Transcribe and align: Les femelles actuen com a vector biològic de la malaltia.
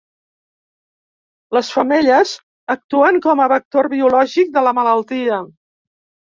Les 1.57 1.69
femelles 1.73 2.31
actuen 2.75 3.21
com 3.27 3.43
a 3.45 3.47
vector 3.53 3.91
biològic 3.93 4.51
de 4.57 4.65
la 4.71 4.75
malaltia. 4.81 5.39